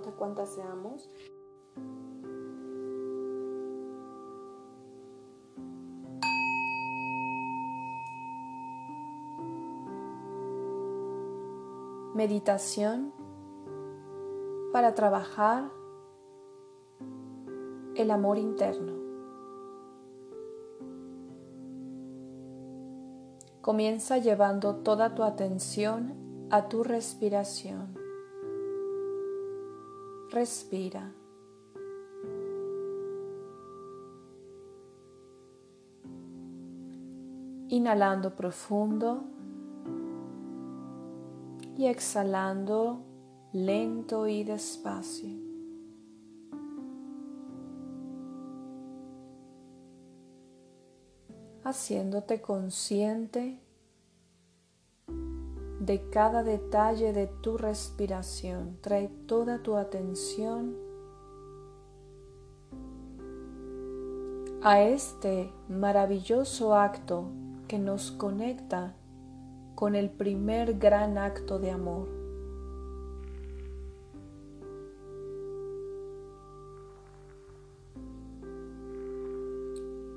[0.00, 1.10] importa cuántas seamos.
[12.14, 13.12] Meditación
[14.72, 15.70] para trabajar
[17.94, 18.92] el amor interno.
[23.60, 27.99] Comienza llevando toda tu atención a tu respiración.
[30.30, 31.12] Respira.
[37.68, 39.24] Inhalando profundo
[41.76, 43.00] y exhalando
[43.52, 45.30] lento y despacio.
[51.64, 53.58] Haciéndote consciente
[55.90, 58.78] de cada detalle de tu respiración.
[58.80, 60.76] Trae toda tu atención
[64.62, 67.24] a este maravilloso acto
[67.66, 68.94] que nos conecta
[69.74, 72.06] con el primer gran acto de amor.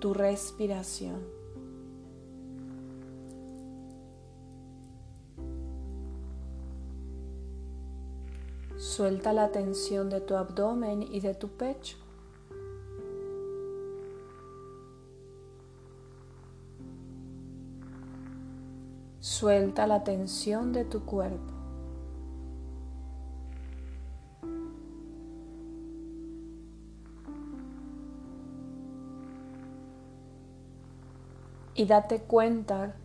[0.00, 1.39] Tu respiración.
[8.80, 11.98] Suelta la tensión de tu abdomen y de tu pecho.
[19.20, 21.52] Suelta la tensión de tu cuerpo.
[31.74, 32.96] Y date cuenta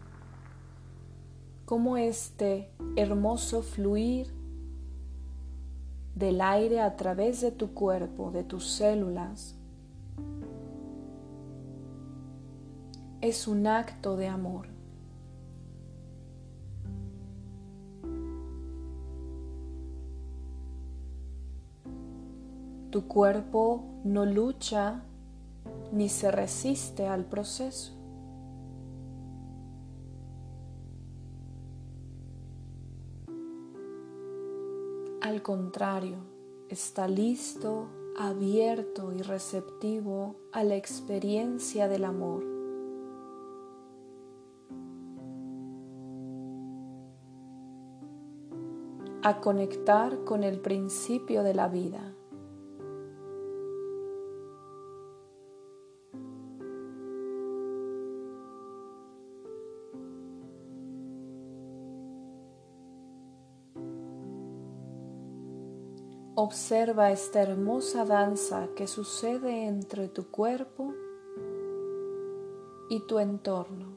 [1.65, 4.34] cómo este hermoso fluir
[6.15, 9.55] del aire a través de tu cuerpo, de tus células,
[13.21, 14.67] es un acto de amor.
[22.91, 25.03] Tu cuerpo no lucha
[25.91, 27.94] ni se resiste al proceso.
[35.25, 36.17] Al contrario,
[36.69, 42.43] está listo, abierto y receptivo a la experiencia del amor.
[49.23, 52.13] A conectar con el principio de la vida.
[66.47, 70.93] Observa esta hermosa danza que sucede entre tu cuerpo
[72.87, 73.87] y tu entorno.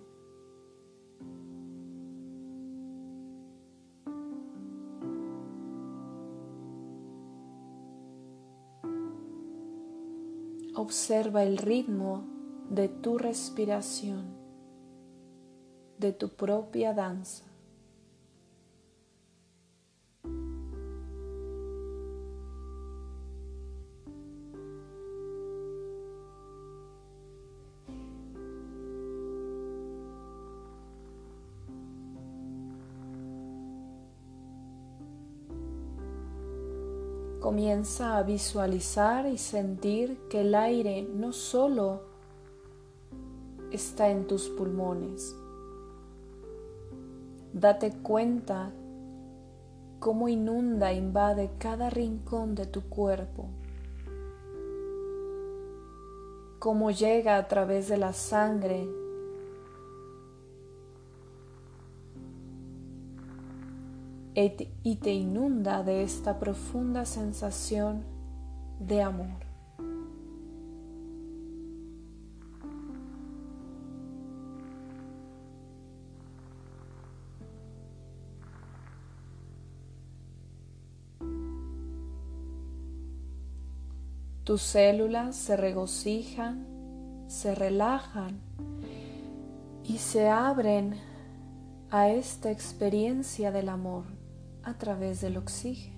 [10.74, 12.24] Observa el ritmo
[12.70, 14.24] de tu respiración,
[15.98, 17.44] de tu propia danza.
[37.48, 42.02] Comienza a visualizar y sentir que el aire no solo
[43.72, 45.34] está en tus pulmones.
[47.54, 48.70] Date cuenta
[49.98, 53.46] cómo inunda, invade cada rincón de tu cuerpo,
[56.58, 58.86] cómo llega a través de la sangre
[64.84, 68.04] y te inunda de esta profunda sensación
[68.78, 69.48] de amor.
[84.44, 86.64] Tus células se regocijan,
[87.26, 88.40] se relajan
[89.82, 90.94] y se abren
[91.90, 94.17] a esta experiencia del amor
[94.62, 95.96] a través del oxígeno.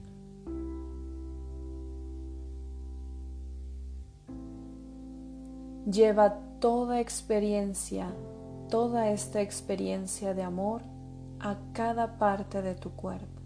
[5.90, 8.12] Lleva toda experiencia,
[8.68, 10.82] toda esta experiencia de amor
[11.40, 13.40] a cada parte de tu cuerpo.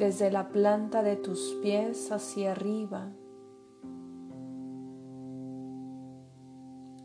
[0.00, 3.12] desde la planta de tus pies hacia arriba,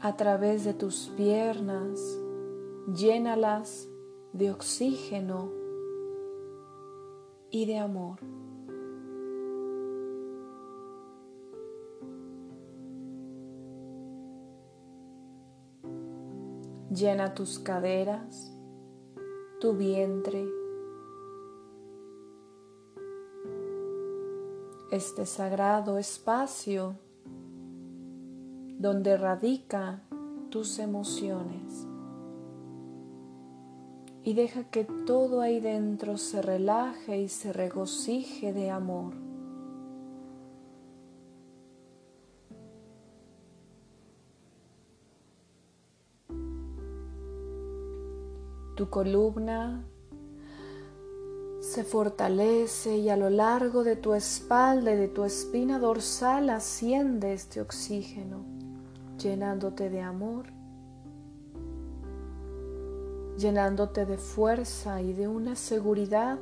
[0.06, 2.00] a través de tus piernas,
[2.94, 3.90] llénalas
[4.34, 5.52] de oxígeno
[7.50, 8.19] y de amor.
[16.92, 18.56] Llena tus caderas,
[19.60, 20.48] tu vientre,
[24.92, 26.96] este sagrado espacio
[28.86, 30.04] donde radica
[30.52, 31.88] tus emociones.
[34.22, 39.16] Y deja que todo ahí dentro se relaje y se regocije de amor.
[48.76, 49.84] Tu columna
[51.60, 57.34] se fortalece y a lo largo de tu espalda y de tu espina dorsal asciende
[57.34, 58.55] este oxígeno,
[59.25, 60.45] llenándote de amor,
[63.39, 66.38] llenándote de fuerza y de una seguridad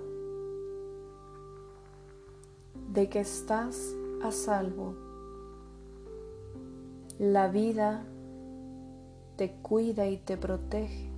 [2.91, 4.95] de que estás a salvo.
[7.19, 8.03] La vida
[9.38, 11.09] te cuida y te protege.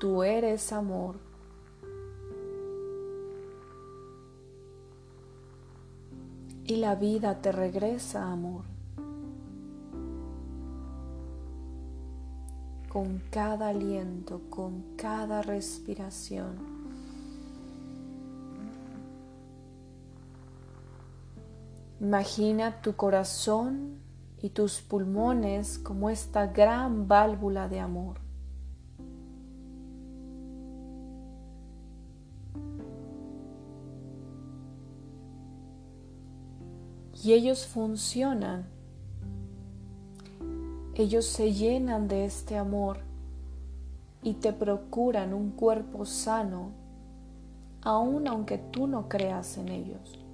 [0.00, 1.25] Tú eres amor.
[6.68, 8.64] Y la vida te regresa amor.
[12.88, 16.56] Con cada aliento, con cada respiración.
[22.00, 24.00] Imagina tu corazón
[24.42, 28.25] y tus pulmones como esta gran válvula de amor.
[37.26, 38.66] Y ellos funcionan.
[40.94, 42.98] Ellos se llenan de este amor
[44.22, 46.70] y te procuran un cuerpo sano,
[47.82, 50.24] aun aunque tú no creas en ellos.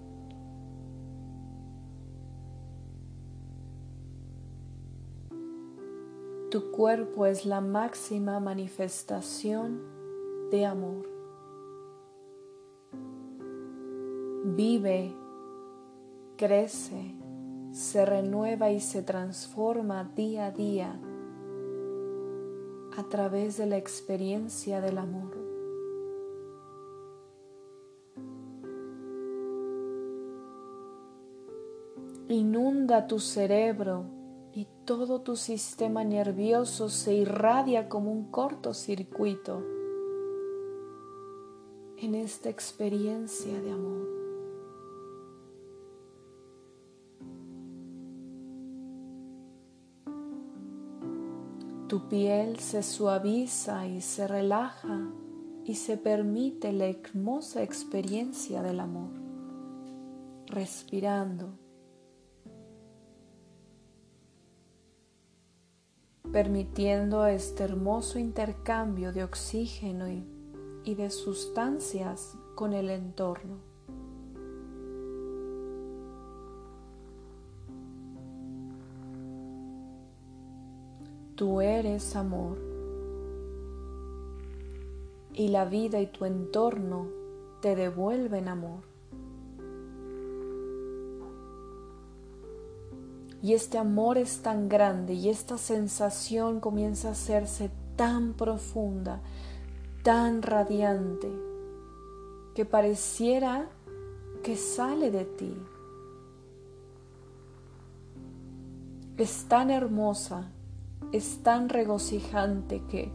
[6.50, 9.81] Tu cuerpo es la máxima manifestación
[10.50, 11.09] de amor.
[14.45, 15.22] Vive
[16.43, 17.15] crece,
[17.71, 21.00] se renueva y se transforma día a día
[22.99, 25.37] a través de la experiencia del amor.
[32.29, 34.06] Inunda tu cerebro
[34.53, 39.62] y todo tu sistema nervioso se irradia como un cortocircuito
[41.99, 44.22] en esta experiencia de amor.
[51.93, 55.12] Tu piel se suaviza y se relaja
[55.67, 59.11] y se permite la hermosa experiencia del amor,
[60.47, 61.50] respirando,
[66.33, 70.25] permitiendo este hermoso intercambio de oxígeno y,
[70.85, 73.72] y de sustancias con el entorno.
[81.35, 82.59] Tú eres amor
[85.35, 87.07] y la vida y tu entorno
[87.62, 88.81] te devuelven amor.
[93.43, 99.21] Y este amor es tan grande y esta sensación comienza a hacerse tan profunda,
[100.05, 101.29] tan radiante,
[102.55, 103.69] que pareciera
[104.45, 105.57] que sale de ti.
[109.17, 110.51] Es tan hermosa
[111.12, 113.12] es tan regocijante que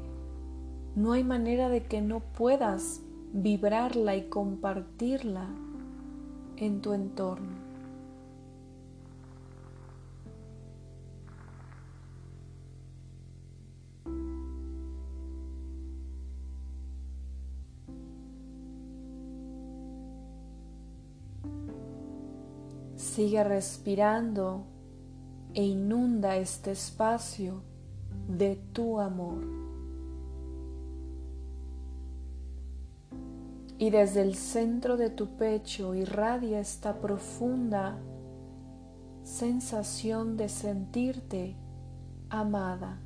[0.96, 3.02] no hay manera de que no puedas
[3.34, 5.48] vibrarla y compartirla
[6.58, 7.68] en tu entorno.
[22.96, 24.66] Sigue respirando
[25.56, 27.64] e inunda este espacio
[28.28, 29.44] de tu amor.
[33.80, 38.00] Y desde el centro de tu pecho irradia esta profunda
[39.24, 41.56] sensación de sentirte
[42.30, 43.00] amada.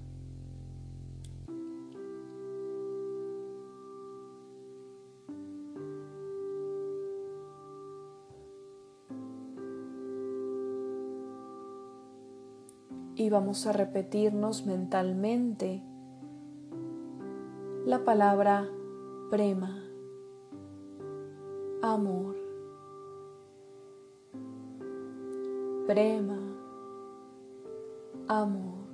[13.21, 15.83] Y vamos a repetirnos mentalmente
[17.85, 18.67] la palabra
[19.29, 19.83] prema,
[21.83, 22.35] amor,
[25.85, 26.39] prema,
[28.27, 28.87] amor,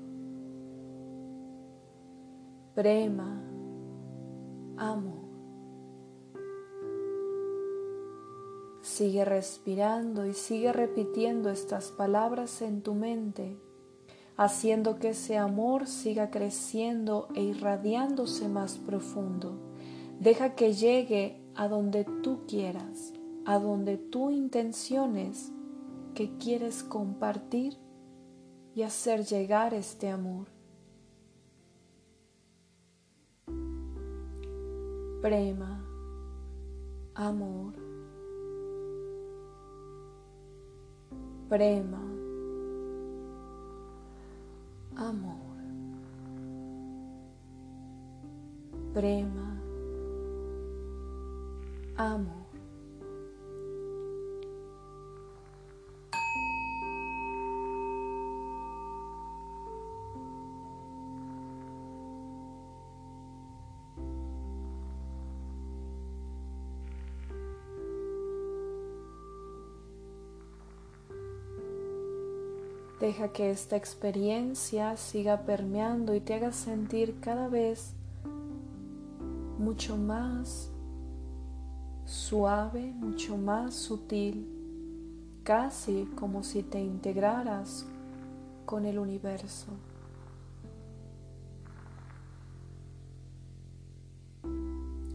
[2.75, 3.41] prema,
[4.75, 5.27] amor.
[8.81, 13.57] Sigue respirando y sigue repitiendo estas palabras en tu mente
[14.37, 19.59] haciendo que ese amor siga creciendo e irradiándose más profundo.
[20.19, 23.13] Deja que llegue a donde tú quieras,
[23.45, 25.51] a donde tú intenciones
[26.13, 27.77] que quieres compartir
[28.75, 30.47] y hacer llegar este amor.
[35.21, 35.83] Prema,
[37.15, 37.73] amor.
[41.49, 42.06] Prema,
[44.97, 45.37] amor,
[48.93, 49.61] prema,
[51.97, 52.36] amor.
[72.99, 77.93] Deja que esta experiencia siga permeando y te haga sentir cada vez
[79.59, 80.71] mucho más
[82.05, 84.47] suave, mucho más sutil,
[85.43, 87.85] casi como si te integraras
[88.65, 89.67] con el universo.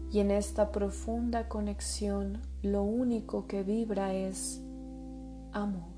[0.09, 4.61] Y en esta profunda conexión lo único que vibra es
[5.51, 5.91] amor.